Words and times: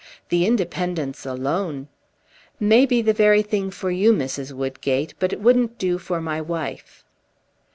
The 0.29 0.47
independence 0.47 1.27
alone" 1.27 1.87
"May 2.73 2.87
be 2.87 3.03
the 3.03 3.13
very 3.13 3.43
thing 3.43 3.69
for 3.69 3.91
you, 3.91 4.11
Mrs. 4.11 4.51
Woodgate, 4.51 5.13
but 5.19 5.31
it 5.31 5.41
wouldn't 5.41 5.77
do 5.77 5.99
for 5.99 6.19
my 6.19 6.41
wife!" 6.41 7.05